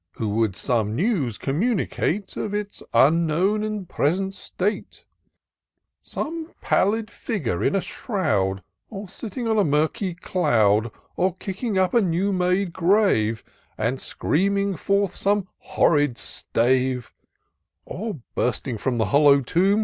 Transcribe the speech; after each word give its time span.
Who 0.13 0.29
would 0.29 0.55
some 0.55 0.95
news 0.95 1.37
communicate 1.37 2.35
Of 2.35 2.55
its 2.55 2.81
unknown 2.91 3.63
and 3.63 3.87
present 3.87 4.33
state: 4.33 5.05
Some 6.01 6.55
pallid 6.59 7.11
figure 7.11 7.63
in 7.63 7.75
a 7.75 7.81
shroud. 7.81 8.63
Or 8.89 9.07
sitting 9.07 9.47
on 9.47 9.59
a 9.59 9.63
murky 9.63 10.15
cloud; 10.15 10.89
Or 11.15 11.35
kicking 11.35 11.77
up 11.77 11.93
a 11.93 12.01
new 12.01 12.33
made 12.33 12.73
grave. 12.73 13.43
And 13.77 14.01
screaming 14.01 14.75
forth 14.75 15.13
some 15.13 15.47
horrid 15.59 16.17
stave; 16.17 17.13
Or 17.85 18.21
bursting 18.33 18.79
from 18.79 18.97
the 18.97 19.05
hollow 19.13 19.41
tomb. 19.41 19.79